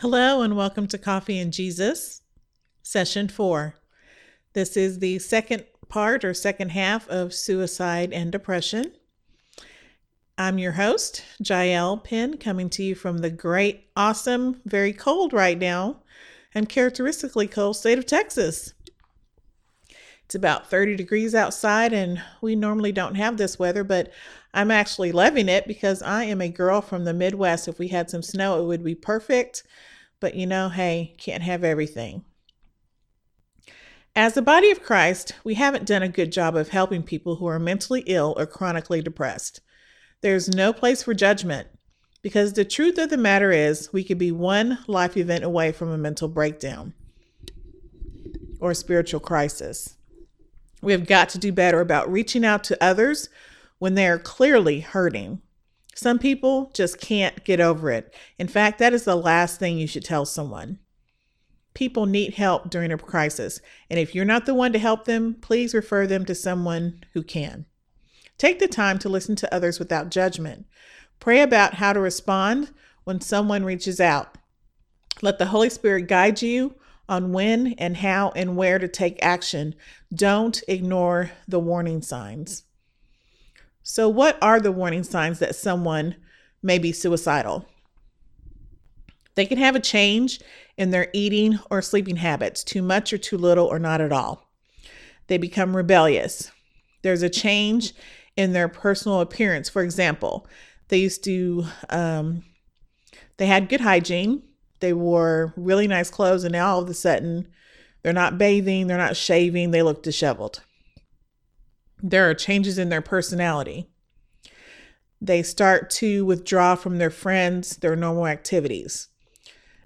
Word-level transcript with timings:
Hello, 0.00 0.42
and 0.42 0.56
welcome 0.56 0.86
to 0.86 0.96
Coffee 0.96 1.40
and 1.40 1.52
Jesus, 1.52 2.22
session 2.84 3.26
four. 3.26 3.74
This 4.52 4.76
is 4.76 5.00
the 5.00 5.18
second 5.18 5.64
part 5.88 6.24
or 6.24 6.32
second 6.34 6.68
half 6.68 7.08
of 7.08 7.34
suicide 7.34 8.12
and 8.12 8.30
depression. 8.30 8.92
I'm 10.38 10.56
your 10.56 10.70
host, 10.70 11.24
Jael 11.44 11.96
Penn, 11.96 12.36
coming 12.36 12.70
to 12.70 12.84
you 12.84 12.94
from 12.94 13.18
the 13.18 13.30
great, 13.30 13.88
awesome, 13.96 14.60
very 14.64 14.92
cold 14.92 15.32
right 15.32 15.58
now, 15.58 15.96
and 16.54 16.68
characteristically 16.68 17.48
cold 17.48 17.74
state 17.74 17.98
of 17.98 18.06
Texas. 18.06 18.74
It's 20.28 20.34
about 20.34 20.68
30 20.68 20.94
degrees 20.94 21.34
outside, 21.34 21.94
and 21.94 22.20
we 22.42 22.54
normally 22.54 22.92
don't 22.92 23.14
have 23.14 23.38
this 23.38 23.58
weather, 23.58 23.82
but 23.82 24.12
I'm 24.52 24.70
actually 24.70 25.10
loving 25.10 25.48
it 25.48 25.66
because 25.66 26.02
I 26.02 26.24
am 26.24 26.42
a 26.42 26.50
girl 26.50 26.82
from 26.82 27.06
the 27.06 27.14
Midwest. 27.14 27.66
If 27.66 27.78
we 27.78 27.88
had 27.88 28.10
some 28.10 28.20
snow, 28.20 28.60
it 28.60 28.66
would 28.66 28.84
be 28.84 28.94
perfect. 28.94 29.62
But 30.20 30.34
you 30.34 30.46
know, 30.46 30.68
hey, 30.68 31.14
can't 31.16 31.42
have 31.44 31.64
everything. 31.64 32.26
As 34.14 34.34
the 34.34 34.42
body 34.42 34.70
of 34.70 34.82
Christ, 34.82 35.32
we 35.44 35.54
haven't 35.54 35.86
done 35.86 36.02
a 36.02 36.10
good 36.10 36.30
job 36.30 36.56
of 36.56 36.68
helping 36.68 37.02
people 37.02 37.36
who 37.36 37.46
are 37.46 37.58
mentally 37.58 38.02
ill 38.06 38.34
or 38.36 38.44
chronically 38.44 39.00
depressed. 39.00 39.62
There's 40.20 40.54
no 40.54 40.74
place 40.74 41.02
for 41.02 41.14
judgment 41.14 41.68
because 42.20 42.52
the 42.52 42.66
truth 42.66 42.98
of 42.98 43.08
the 43.08 43.16
matter 43.16 43.50
is 43.50 43.94
we 43.94 44.04
could 44.04 44.18
be 44.18 44.32
one 44.32 44.80
life 44.86 45.16
event 45.16 45.42
away 45.42 45.72
from 45.72 45.88
a 45.88 45.96
mental 45.96 46.28
breakdown 46.28 46.92
or 48.60 48.72
a 48.72 48.74
spiritual 48.74 49.20
crisis. 49.20 49.94
We 50.80 50.92
have 50.92 51.06
got 51.06 51.28
to 51.30 51.38
do 51.38 51.52
better 51.52 51.80
about 51.80 52.10
reaching 52.10 52.44
out 52.44 52.64
to 52.64 52.82
others 52.82 53.28
when 53.78 53.94
they 53.94 54.06
are 54.06 54.18
clearly 54.18 54.80
hurting. 54.80 55.42
Some 55.94 56.18
people 56.18 56.70
just 56.74 57.00
can't 57.00 57.44
get 57.44 57.60
over 57.60 57.90
it. 57.90 58.14
In 58.38 58.46
fact, 58.46 58.78
that 58.78 58.92
is 58.92 59.04
the 59.04 59.16
last 59.16 59.58
thing 59.58 59.78
you 59.78 59.88
should 59.88 60.04
tell 60.04 60.24
someone. 60.24 60.78
People 61.74 62.06
need 62.06 62.34
help 62.34 62.70
during 62.70 62.92
a 62.92 62.98
crisis, 62.98 63.60
and 63.90 63.98
if 63.98 64.14
you're 64.14 64.24
not 64.24 64.46
the 64.46 64.54
one 64.54 64.72
to 64.72 64.78
help 64.78 65.04
them, 65.04 65.34
please 65.40 65.74
refer 65.74 66.06
them 66.06 66.24
to 66.24 66.34
someone 66.34 67.04
who 67.12 67.22
can. 67.22 67.66
Take 68.36 68.60
the 68.60 68.68
time 68.68 68.98
to 69.00 69.08
listen 69.08 69.36
to 69.36 69.54
others 69.54 69.78
without 69.78 70.10
judgment. 70.10 70.66
Pray 71.18 71.40
about 71.40 71.74
how 71.74 71.92
to 71.92 72.00
respond 72.00 72.70
when 73.04 73.20
someone 73.20 73.64
reaches 73.64 74.00
out. 74.00 74.38
Let 75.22 75.38
the 75.38 75.46
Holy 75.46 75.70
Spirit 75.70 76.02
guide 76.06 76.42
you 76.42 76.76
on 77.08 77.32
when 77.32 77.74
and 77.78 77.96
how 77.96 78.32
and 78.36 78.56
where 78.56 78.78
to 78.78 78.88
take 78.88 79.18
action. 79.22 79.74
Don't 80.14 80.62
ignore 80.68 81.30
the 81.46 81.60
warning 81.60 82.02
signs. 82.02 82.64
So, 83.82 84.08
what 84.08 84.36
are 84.42 84.60
the 84.60 84.72
warning 84.72 85.02
signs 85.02 85.38
that 85.38 85.56
someone 85.56 86.16
may 86.62 86.78
be 86.78 86.92
suicidal? 86.92 87.66
They 89.34 89.46
can 89.46 89.58
have 89.58 89.76
a 89.76 89.80
change 89.80 90.40
in 90.76 90.90
their 90.90 91.08
eating 91.12 91.58
or 91.70 91.80
sleeping 91.80 92.16
habits, 92.16 92.62
too 92.62 92.82
much 92.82 93.12
or 93.12 93.18
too 93.18 93.38
little 93.38 93.66
or 93.66 93.78
not 93.78 94.00
at 94.00 94.12
all. 94.12 94.50
They 95.28 95.38
become 95.38 95.76
rebellious. 95.76 96.50
There's 97.02 97.22
a 97.22 97.30
change 97.30 97.94
in 98.36 98.52
their 98.52 98.68
personal 98.68 99.20
appearance. 99.20 99.68
For 99.68 99.82
example, 99.82 100.46
they 100.88 100.98
used 100.98 101.24
to, 101.24 101.66
um, 101.88 102.44
they 103.36 103.46
had 103.46 103.68
good 103.68 103.80
hygiene, 103.80 104.42
they 104.80 104.92
wore 104.92 105.52
really 105.56 105.86
nice 105.86 106.10
clothes, 106.10 106.44
and 106.44 106.52
now 106.52 106.74
all 106.74 106.82
of 106.82 106.88
a 106.88 106.94
sudden 106.94 107.48
they're 108.02 108.12
not 108.12 108.38
bathing, 108.38 108.86
they're 108.86 108.96
not 108.96 109.16
shaving, 109.16 109.70
they 109.70 109.82
look 109.82 110.02
disheveled. 110.02 110.62
There 112.02 112.28
are 112.30 112.34
changes 112.34 112.78
in 112.78 112.88
their 112.88 113.02
personality. 113.02 113.88
They 115.20 115.42
start 115.42 115.90
to 115.90 116.24
withdraw 116.24 116.76
from 116.76 116.98
their 116.98 117.10
friends, 117.10 117.76
their 117.76 117.96
normal 117.96 118.26
activities. 118.26 119.08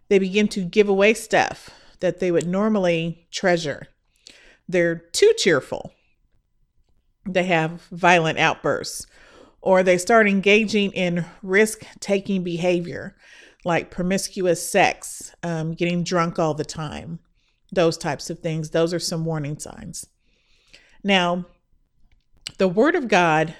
They 0.09 0.19
begin 0.19 0.48
to 0.48 0.63
give 0.63 0.89
away 0.89 1.15
stuff 1.15 1.70
that 2.01 2.20
they 2.20 2.31
would 2.31 2.47
normally 2.47 3.27
treasure. 3.31 3.87
They're 4.69 4.97
too 4.97 5.33
cheerful. 5.39 5.93
They 7.25 7.45
have 7.45 7.83
violent 7.91 8.39
outbursts, 8.39 9.07
or 9.63 9.83
they 9.83 9.97
start 9.97 10.29
engaging 10.29 10.91
in 10.92 11.25
risk 11.42 11.85
taking 12.01 12.42
behavior 12.42 13.17
like 13.64 13.90
promiscuous 13.90 14.68
sex, 14.68 15.34
um, 15.42 15.73
getting 15.73 16.02
drunk 16.02 16.39
all 16.39 16.55
the 16.55 16.64
time, 16.64 17.18
those 17.73 17.96
types 17.96 18.30
of 18.30 18.40
things. 18.40 18.70
Those 18.70 18.92
are 18.92 18.98
some 18.98 19.24
warning 19.24 19.58
signs. 19.58 20.06
Now, 21.05 21.46
the 22.58 22.68
Word 22.68 22.95
of 22.95 23.08
God 23.08 23.55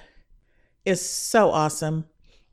is 0.85 1.01
so 1.01 1.51
awesome. 1.51 2.05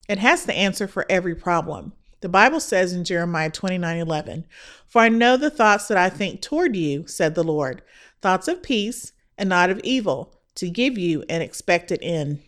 It 0.09 0.19
has 0.19 0.45
the 0.45 0.55
answer 0.55 0.87
for 0.87 1.07
every 1.09 1.35
problem. 1.35 1.93
The 2.21 2.29
Bible 2.29 2.61
says 2.61 2.93
in 2.93 3.05
Jeremiah 3.05 3.51
29 3.51 3.99
11, 3.99 4.47
For 4.87 5.03
I 5.03 5.09
know 5.09 5.37
the 5.37 5.51
thoughts 5.51 5.89
that 5.89 5.97
I 5.97 6.11
think 6.11 6.43
toward 6.43 6.77
you, 6.77 7.07
said 7.07 7.35
the 7.35 7.45
Lord, 7.45 7.83
thoughts 8.21 8.47
of 8.49 8.63
peace 8.63 9.13
and 9.39 9.49
not 9.49 9.71
of 9.71 9.81
evil, 9.83 10.35
to 10.57 10.69
give 10.69 10.99
you 10.99 11.25
an 11.29 11.41
expected 11.41 12.01
end. 12.03 12.43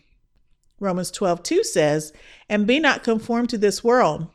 Romans 0.79 1.09
12 1.11 1.41
2 1.43 1.63
says, 1.63 2.13
And 2.49 2.67
be 2.67 2.79
not 2.79 3.03
conformed 3.03 3.49
to 3.49 3.57
this 3.57 3.83
world, 3.83 4.27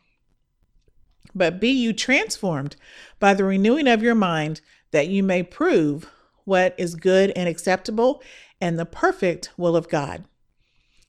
but 1.34 1.60
be 1.60 1.70
you 1.70 1.92
transformed 1.92 2.76
by 3.18 3.34
the 3.34 3.44
renewing 3.44 3.88
of 3.88 4.02
your 4.02 4.14
mind, 4.14 4.60
that 4.90 5.08
you 5.08 5.22
may 5.22 5.42
prove 5.42 6.10
what 6.44 6.74
is 6.78 6.94
good 6.94 7.30
and 7.36 7.48
acceptable 7.48 8.22
and 8.60 8.78
the 8.78 8.86
perfect 8.86 9.50
will 9.56 9.76
of 9.76 9.88
God. 9.88 10.24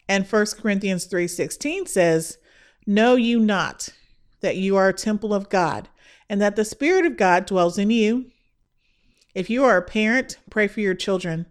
And 0.07 0.28
1 0.28 0.57
Corinthians 0.57 1.06
3:16 1.06 1.85
says, 1.85 2.38
"Know 2.85 3.16
you 3.16 3.40
not 3.40 3.90
that 4.41 4.57
you 4.57 4.75
are 4.75 4.90
a 4.90 4.94
temple 4.94 5.34
of 5.34 5.50
God, 5.50 5.88
and 6.30 6.41
that 6.41 6.56
the 6.56 6.66
spirit 6.66 7.06
of 7.06 7.18
God 7.18 7.46
dwells 7.46 7.78
in 7.78 7.90
you?" 7.90 8.31
If 9.36 9.50
you 9.50 9.63
are 9.63 9.78
a 9.78 9.81
parent, 9.81 10.38
pray 10.50 10.68
for 10.68 10.81
your 10.81 10.96
children. 10.96 11.46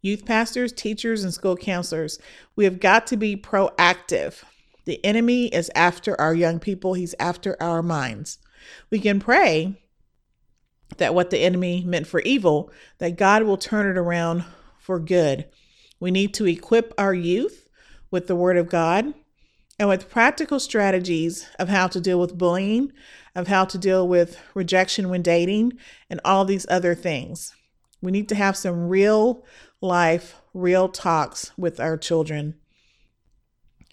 Youth 0.00 0.24
pastors, 0.24 0.72
teachers, 0.72 1.24
and 1.24 1.34
school 1.34 1.56
counselors, 1.56 2.18
we 2.54 2.64
have 2.64 2.78
got 2.78 3.06
to 3.08 3.16
be 3.16 3.36
proactive. 3.36 4.44
The 4.88 5.04
enemy 5.04 5.48
is 5.48 5.70
after 5.74 6.18
our 6.18 6.34
young 6.34 6.58
people, 6.58 6.94
he's 6.94 7.14
after 7.20 7.62
our 7.62 7.82
minds. 7.82 8.38
We 8.88 8.98
can 8.98 9.20
pray 9.20 9.78
that 10.96 11.14
what 11.14 11.28
the 11.28 11.40
enemy 11.40 11.84
meant 11.86 12.06
for 12.06 12.20
evil, 12.22 12.72
that 12.96 13.18
God 13.18 13.42
will 13.42 13.58
turn 13.58 13.86
it 13.86 13.98
around 13.98 14.46
for 14.78 14.98
good. 14.98 15.44
We 16.00 16.10
need 16.10 16.32
to 16.34 16.46
equip 16.46 16.94
our 16.96 17.12
youth 17.12 17.68
with 18.10 18.28
the 18.28 18.34
Word 18.34 18.56
of 18.56 18.70
God 18.70 19.12
and 19.78 19.90
with 19.90 20.08
practical 20.08 20.58
strategies 20.58 21.46
of 21.58 21.68
how 21.68 21.88
to 21.88 22.00
deal 22.00 22.18
with 22.18 22.38
bullying, 22.38 22.90
of 23.34 23.48
how 23.48 23.66
to 23.66 23.76
deal 23.76 24.08
with 24.08 24.40
rejection 24.54 25.10
when 25.10 25.20
dating, 25.20 25.74
and 26.08 26.18
all 26.24 26.46
these 26.46 26.64
other 26.70 26.94
things. 26.94 27.54
We 28.00 28.10
need 28.10 28.30
to 28.30 28.34
have 28.34 28.56
some 28.56 28.88
real 28.88 29.44
life, 29.82 30.36
real 30.54 30.88
talks 30.88 31.52
with 31.58 31.78
our 31.78 31.98
children. 31.98 32.54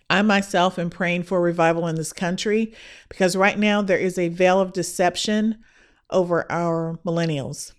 I 0.09 0.21
myself 0.21 0.77
am 0.77 0.89
praying 0.89 1.23
for 1.23 1.41
revival 1.41 1.87
in 1.87 1.95
this 1.95 2.13
country 2.13 2.73
because 3.09 3.35
right 3.35 3.57
now 3.57 3.81
there 3.81 3.97
is 3.97 4.17
a 4.17 4.29
veil 4.29 4.59
of 4.59 4.73
deception 4.73 5.63
over 6.09 6.49
our 6.51 6.99
millennials. 7.05 7.73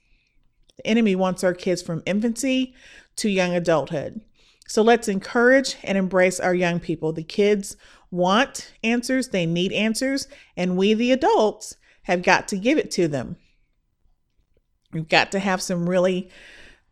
The 0.76 0.87
enemy 0.87 1.14
wants 1.14 1.44
our 1.44 1.54
kids 1.54 1.82
from 1.82 2.03
infancy 2.04 2.75
to 3.16 3.31
young 3.31 3.54
adulthood. 3.54 4.20
So 4.66 4.82
let's 4.82 5.06
encourage 5.09 5.76
and 5.84 5.97
embrace 5.97 6.41
our 6.41 6.54
young 6.54 6.81
people. 6.81 7.12
The 7.12 7.22
kids 7.22 7.76
want 8.10 8.72
answers, 8.82 9.28
they 9.28 9.47
need 9.47 9.72
answers, 9.72 10.26
and 10.56 10.76
we, 10.76 10.94
the 10.94 11.12
adults, 11.12 11.76
have 12.03 12.22
got 12.22 12.48
to 12.48 12.58
give 12.58 12.76
it 12.78 12.91
to 12.93 13.06
them. 13.08 13.37
We've 14.93 15.08
got 15.08 15.31
to 15.32 15.38
have 15.38 15.62
some 15.62 15.88
really 15.88 16.31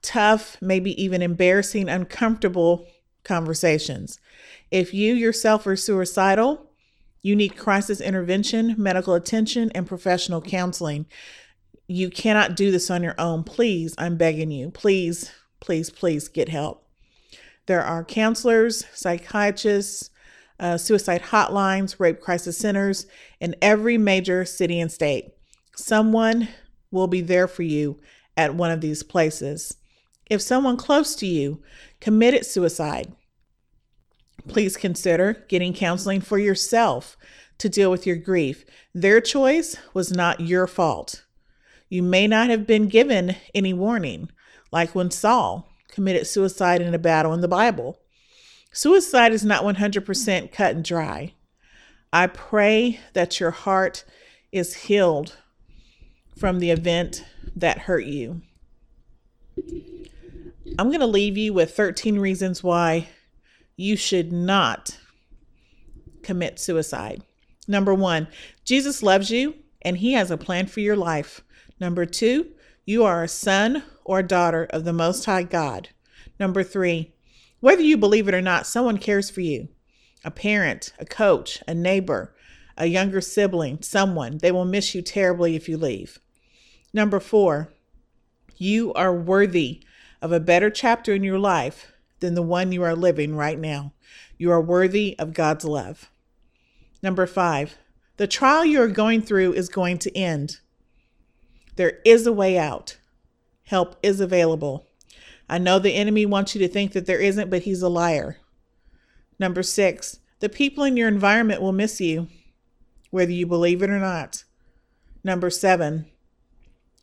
tough, 0.02 0.56
maybe 0.60 1.00
even 1.02 1.22
embarrassing, 1.22 1.88
uncomfortable 1.88 2.86
conversations. 3.24 4.20
If 4.74 4.92
you 4.92 5.14
yourself 5.14 5.68
are 5.68 5.76
suicidal, 5.76 6.68
you 7.22 7.36
need 7.36 7.56
crisis 7.56 8.00
intervention, 8.00 8.74
medical 8.76 9.14
attention, 9.14 9.70
and 9.72 9.86
professional 9.86 10.42
counseling. 10.42 11.06
You 11.86 12.10
cannot 12.10 12.56
do 12.56 12.72
this 12.72 12.90
on 12.90 13.04
your 13.04 13.14
own. 13.16 13.44
Please, 13.44 13.94
I'm 13.98 14.16
begging 14.16 14.50
you, 14.50 14.70
please 14.70 15.30
please, 15.60 15.90
please 15.90 16.26
get 16.26 16.48
help. 16.48 16.86
There 17.66 17.82
are 17.82 18.04
counselors, 18.04 18.84
psychiatrists, 18.92 20.10
uh, 20.58 20.76
suicide 20.76 21.22
hotlines, 21.22 22.00
rape 22.00 22.20
crisis 22.20 22.58
centers 22.58 23.06
in 23.40 23.54
every 23.62 23.96
major 23.96 24.44
city 24.44 24.80
and 24.80 24.90
state. 24.90 25.34
Someone 25.76 26.48
will 26.90 27.06
be 27.06 27.20
there 27.20 27.46
for 27.46 27.62
you 27.62 28.00
at 28.36 28.56
one 28.56 28.72
of 28.72 28.80
these 28.80 29.04
places. 29.04 29.76
If 30.28 30.42
someone 30.42 30.76
close 30.76 31.14
to 31.16 31.26
you 31.26 31.62
committed 32.00 32.44
suicide, 32.44 33.12
please 34.48 34.76
consider 34.76 35.44
getting 35.48 35.72
counseling 35.72 36.20
for 36.20 36.38
yourself 36.38 37.16
to 37.58 37.68
deal 37.68 37.90
with 37.90 38.06
your 38.06 38.16
grief. 38.16 38.64
Their 38.94 39.20
choice 39.20 39.76
was 39.92 40.12
not 40.12 40.40
your 40.40 40.66
fault. 40.66 41.24
You 41.88 42.02
may 42.02 42.26
not 42.26 42.50
have 42.50 42.66
been 42.66 42.88
given 42.88 43.36
any 43.54 43.72
warning 43.72 44.30
like 44.72 44.94
when 44.94 45.10
Saul 45.10 45.68
committed 45.88 46.26
suicide 46.26 46.80
in 46.80 46.94
a 46.94 46.98
battle 46.98 47.32
in 47.32 47.40
the 47.40 47.48
Bible. 47.48 48.00
Suicide 48.72 49.32
is 49.32 49.44
not 49.44 49.62
100% 49.62 50.52
cut 50.52 50.74
and 50.74 50.84
dry. 50.84 51.34
I 52.12 52.26
pray 52.26 53.00
that 53.12 53.38
your 53.38 53.52
heart 53.52 54.04
is 54.50 54.74
healed 54.74 55.36
from 56.36 56.58
the 56.58 56.70
event 56.70 57.24
that 57.54 57.78
hurt 57.78 58.06
you. 58.06 58.42
I'm 60.78 60.88
going 60.88 61.00
to 61.00 61.06
leave 61.06 61.38
you 61.38 61.52
with 61.52 61.76
13 61.76 62.18
reasons 62.18 62.62
why 62.62 63.08
you 63.76 63.96
should 63.96 64.32
not 64.32 64.98
commit 66.22 66.58
suicide. 66.58 67.22
Number 67.66 67.94
one, 67.94 68.28
Jesus 68.64 69.02
loves 69.02 69.30
you 69.30 69.54
and 69.82 69.98
he 69.98 70.12
has 70.12 70.30
a 70.30 70.36
plan 70.36 70.66
for 70.66 70.80
your 70.80 70.96
life. 70.96 71.42
Number 71.80 72.06
two, 72.06 72.52
you 72.84 73.04
are 73.04 73.22
a 73.22 73.28
son 73.28 73.82
or 74.04 74.22
daughter 74.22 74.66
of 74.70 74.84
the 74.84 74.92
Most 74.92 75.24
High 75.24 75.42
God. 75.42 75.90
Number 76.38 76.62
three, 76.62 77.12
whether 77.60 77.82
you 77.82 77.96
believe 77.96 78.28
it 78.28 78.34
or 78.34 78.42
not, 78.42 78.66
someone 78.66 78.98
cares 78.98 79.30
for 79.30 79.40
you 79.40 79.68
a 80.24 80.30
parent, 80.30 80.92
a 80.98 81.04
coach, 81.04 81.62
a 81.68 81.74
neighbor, 81.74 82.34
a 82.76 82.86
younger 82.86 83.20
sibling, 83.20 83.80
someone. 83.82 84.38
They 84.38 84.52
will 84.52 84.64
miss 84.64 84.94
you 84.94 85.02
terribly 85.02 85.54
if 85.54 85.68
you 85.68 85.76
leave. 85.76 86.18
Number 86.92 87.20
four, 87.20 87.72
you 88.56 88.92
are 88.94 89.14
worthy 89.14 89.82
of 90.22 90.32
a 90.32 90.40
better 90.40 90.70
chapter 90.70 91.12
in 91.12 91.24
your 91.24 91.38
life 91.38 91.92
than 92.24 92.34
the 92.34 92.42
one 92.42 92.72
you 92.72 92.82
are 92.82 92.96
living 92.96 93.36
right 93.36 93.58
now. 93.58 93.92
You 94.38 94.50
are 94.50 94.60
worthy 94.60 95.14
of 95.18 95.34
God's 95.34 95.62
love. 95.62 96.10
Number 97.02 97.26
five, 97.26 97.76
the 98.16 98.26
trial 98.26 98.64
you 98.64 98.80
are 98.80 98.88
going 98.88 99.20
through 99.20 99.52
is 99.52 99.68
going 99.68 99.98
to 99.98 100.16
end. 100.16 100.60
There 101.76 101.98
is 102.02 102.26
a 102.26 102.32
way 102.32 102.56
out. 102.56 102.96
Help 103.64 103.96
is 104.02 104.20
available. 104.20 104.86
I 105.50 105.58
know 105.58 105.78
the 105.78 105.94
enemy 105.94 106.24
wants 106.24 106.54
you 106.54 106.60
to 106.60 106.68
think 106.68 106.92
that 106.92 107.04
there 107.04 107.20
isn't, 107.20 107.50
but 107.50 107.64
he's 107.64 107.82
a 107.82 107.90
liar. 107.90 108.38
Number 109.38 109.62
six, 109.62 110.20
the 110.40 110.48
people 110.48 110.82
in 110.82 110.96
your 110.96 111.08
environment 111.08 111.60
will 111.60 111.72
miss 111.72 112.00
you, 112.00 112.28
whether 113.10 113.32
you 113.32 113.46
believe 113.46 113.82
it 113.82 113.90
or 113.90 113.98
not. 113.98 114.44
Number 115.22 115.50
seven, 115.50 116.06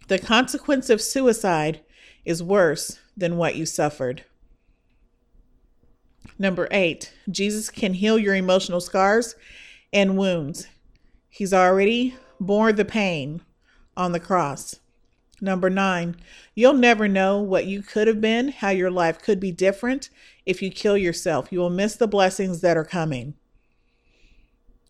the 0.07 0.17
consequence 0.17 0.89
of 0.89 0.99
suicide 0.99 1.81
is 2.25 2.41
worse 2.41 2.97
than 3.15 3.37
what 3.37 3.55
you 3.55 3.67
suffered. 3.67 4.25
Number 6.37 6.67
eight, 6.71 7.13
Jesus 7.29 7.69
can 7.69 7.93
heal 7.93 8.17
your 8.17 8.35
emotional 8.35 8.81
scars 8.81 9.35
and 9.93 10.17
wounds. 10.17 10.67
He's 11.29 11.53
already 11.53 12.15
bore 12.39 12.73
the 12.73 12.85
pain 12.85 13.41
on 13.95 14.11
the 14.11 14.19
cross. 14.19 14.79
Number 15.39 15.69
nine, 15.69 16.17
you'll 16.53 16.73
never 16.73 17.07
know 17.07 17.39
what 17.39 17.65
you 17.65 17.81
could 17.81 18.07
have 18.07 18.21
been, 18.21 18.49
how 18.49 18.69
your 18.69 18.91
life 18.91 19.19
could 19.19 19.39
be 19.39 19.51
different 19.51 20.09
if 20.45 20.61
you 20.61 20.69
kill 20.69 20.97
yourself. 20.97 21.51
You 21.51 21.59
will 21.59 21.69
miss 21.71 21.95
the 21.95 22.07
blessings 22.07 22.61
that 22.61 22.77
are 22.77 22.85
coming. 22.85 23.33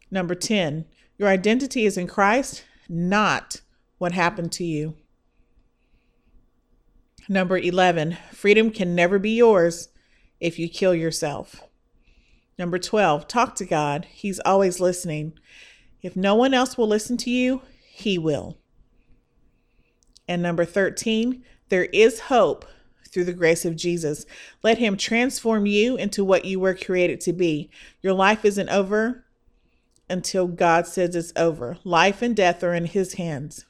Number 0.09 0.35
10, 0.35 0.85
your 1.17 1.29
identity 1.29 1.85
is 1.85 1.97
in 1.97 2.07
Christ, 2.07 2.65
not 2.89 3.61
what 3.97 4.11
happened 4.11 4.51
to 4.53 4.65
you. 4.65 4.95
Number 7.29 7.57
11, 7.57 8.17
freedom 8.33 8.71
can 8.71 8.93
never 8.93 9.19
be 9.19 9.31
yours 9.31 9.87
if 10.41 10.59
you 10.59 10.67
kill 10.67 10.93
yourself. 10.93 11.63
Number 12.57 12.77
12, 12.77 13.27
talk 13.27 13.55
to 13.55 13.65
God. 13.65 14.05
He's 14.11 14.41
always 14.41 14.81
listening. 14.81 15.33
If 16.01 16.17
no 16.17 16.35
one 16.35 16.53
else 16.53 16.77
will 16.77 16.87
listen 16.87 17.15
to 17.17 17.29
you, 17.29 17.61
He 17.89 18.17
will. 18.17 18.57
And 20.27 20.41
number 20.41 20.65
13, 20.65 21.43
there 21.69 21.85
is 21.85 22.21
hope 22.21 22.65
through 23.09 23.25
the 23.25 23.33
grace 23.33 23.65
of 23.65 23.75
Jesus. 23.75 24.25
Let 24.63 24.79
Him 24.79 24.97
transform 24.97 25.65
you 25.65 25.95
into 25.95 26.23
what 26.23 26.45
you 26.45 26.59
were 26.59 26.75
created 26.75 27.21
to 27.21 27.33
be. 27.33 27.69
Your 28.01 28.13
life 28.13 28.43
isn't 28.43 28.69
over 28.69 29.25
until 30.09 30.47
God 30.47 30.87
says 30.87 31.15
it's 31.15 31.33
over. 31.35 31.77
Life 31.83 32.21
and 32.21 32.35
death 32.35 32.63
are 32.63 32.73
in 32.73 32.85
His 32.85 33.13
hands. 33.13 33.65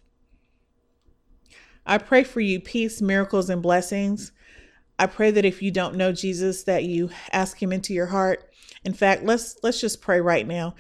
I 1.86 1.98
pray 1.98 2.24
for 2.24 2.40
you 2.40 2.60
peace, 2.60 3.02
miracles, 3.02 3.50
and 3.50 3.62
blessings. 3.62 4.32
I 5.02 5.08
pray 5.08 5.32
that 5.32 5.46
if 5.46 5.64
you 5.64 5.72
don't 5.72 5.96
know 5.96 6.12
Jesus, 6.12 6.62
that 6.66 6.84
you 6.84 7.10
ask 7.32 7.60
him 7.60 7.74
into 7.74 7.92
your 7.92 8.06
heart. 8.06 8.48
In 8.86 8.94
fact, 8.94 9.24
let's 9.24 9.58
let's 9.64 9.82
just 9.82 10.00
pray 10.00 10.22
right 10.22 10.46
now 10.46 10.76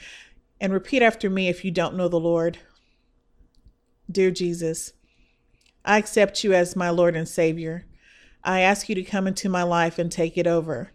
and 0.59 0.71
repeat 0.71 1.01
after 1.01 1.27
me 1.27 1.47
if 1.47 1.65
you 1.65 1.71
don't 1.71 1.95
know 1.95 2.07
the 2.07 2.19
Lord. 2.19 2.59
Dear 4.11 4.29
Jesus, 4.29 4.93
I 5.83 5.97
accept 5.97 6.43
you 6.43 6.53
as 6.53 6.75
my 6.75 6.91
Lord 6.91 7.15
and 7.15 7.27
Savior. 7.27 7.87
I 8.43 8.59
ask 8.59 8.87
you 8.89 8.93
to 8.93 9.01
come 9.01 9.25
into 9.25 9.49
my 9.49 9.63
life 9.63 9.97
and 9.97 10.11
take 10.11 10.37
it 10.37 10.45
over. 10.45 10.91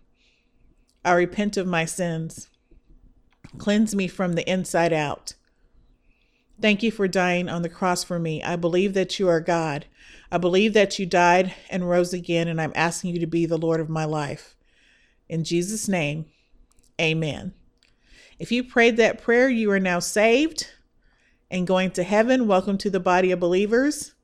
I 1.04 1.14
repent 1.14 1.56
of 1.56 1.66
my 1.66 1.84
sins. 1.84 2.48
Cleanse 3.58 3.92
me 3.92 4.06
from 4.06 4.34
the 4.34 4.48
inside 4.48 4.92
out. 4.92 5.34
Thank 6.60 6.84
you 6.84 6.92
for 6.92 7.08
dying 7.08 7.48
on 7.48 7.62
the 7.62 7.68
cross 7.68 8.04
for 8.04 8.20
me. 8.20 8.40
I 8.40 8.54
believe 8.54 8.94
that 8.94 9.18
you 9.18 9.28
are 9.28 9.40
God. 9.40 9.86
I 10.30 10.38
believe 10.38 10.72
that 10.72 10.98
you 10.98 11.06
died 11.06 11.54
and 11.70 11.88
rose 11.88 12.12
again, 12.12 12.48
and 12.48 12.60
I'm 12.60 12.72
asking 12.74 13.14
you 13.14 13.20
to 13.20 13.26
be 13.26 13.46
the 13.46 13.58
Lord 13.58 13.80
of 13.80 13.88
my 13.88 14.04
life. 14.04 14.56
In 15.28 15.44
Jesus' 15.44 15.88
name, 15.88 16.26
amen. 17.00 17.54
If 18.38 18.52
you 18.52 18.64
prayed 18.64 18.96
that 18.96 19.22
prayer, 19.22 19.48
you 19.48 19.70
are 19.70 19.80
now 19.80 19.98
saved 19.98 20.68
and 21.50 21.66
going 21.66 21.90
to 21.92 22.02
heaven. 22.02 22.46
Welcome 22.46 22.76
to 22.78 22.90
the 22.90 23.00
body 23.00 23.30
of 23.30 23.40
believers. 23.40 24.14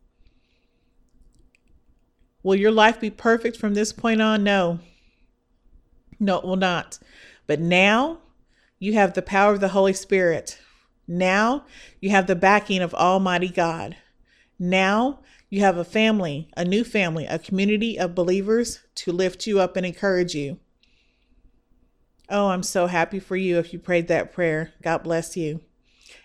Will 2.42 2.56
your 2.56 2.72
life 2.72 3.00
be 3.00 3.10
perfect 3.10 3.56
from 3.56 3.74
this 3.74 3.92
point 3.92 4.20
on? 4.20 4.42
No. 4.42 4.80
No, 6.18 6.38
it 6.38 6.44
will 6.44 6.56
not. 6.56 6.98
But 7.46 7.60
now 7.60 8.18
you 8.78 8.94
have 8.94 9.14
the 9.14 9.22
power 9.22 9.52
of 9.52 9.60
the 9.60 9.68
Holy 9.68 9.92
Spirit. 9.92 10.58
Now 11.06 11.64
you 12.00 12.10
have 12.10 12.26
the 12.26 12.36
backing 12.36 12.82
of 12.82 12.94
Almighty 12.94 13.48
God. 13.48 13.96
Now 14.58 15.20
you 15.52 15.60
have 15.60 15.76
a 15.76 15.84
family, 15.84 16.48
a 16.56 16.64
new 16.64 16.82
family, 16.82 17.26
a 17.26 17.38
community 17.38 17.98
of 17.98 18.14
believers 18.14 18.80
to 18.94 19.12
lift 19.12 19.46
you 19.46 19.60
up 19.60 19.76
and 19.76 19.84
encourage 19.84 20.34
you. 20.34 20.58
Oh, 22.30 22.48
I'm 22.48 22.62
so 22.62 22.86
happy 22.86 23.20
for 23.20 23.36
you 23.36 23.58
if 23.58 23.70
you 23.70 23.78
prayed 23.78 24.08
that 24.08 24.32
prayer. 24.32 24.72
God 24.82 25.02
bless 25.02 25.36
you. 25.36 25.60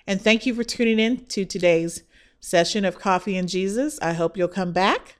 And 0.07 0.21
thank 0.21 0.45
you 0.45 0.55
for 0.55 0.63
tuning 0.63 0.97
in 0.97 1.25
to 1.25 1.43
today's 1.43 2.03
session 2.39 2.85
of 2.85 2.99
Coffee 2.99 3.35
and 3.35 3.49
Jesus. 3.49 3.99
I 4.01 4.13
hope 4.13 4.37
you'll 4.37 4.47
come 4.47 4.71
back. 4.71 5.17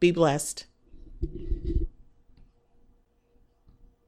Be 0.00 0.10
blessed. 0.10 0.66